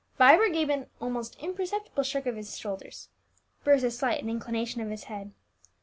Vibert 0.17 0.53
gave 0.53 0.71
an 0.71 0.87
almost 0.99 1.35
imperceptible 1.39 2.01
shrug 2.01 2.25
of 2.25 2.35
his 2.35 2.57
shoulders; 2.57 3.09
Bruce 3.63 3.83
as 3.83 3.99
slight 3.99 4.19
an 4.23 4.31
inclination 4.31 4.81
of 4.81 4.89
his 4.89 5.03
head. 5.03 5.31